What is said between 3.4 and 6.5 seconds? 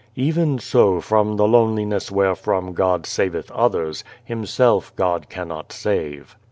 others, Himself God cannot save.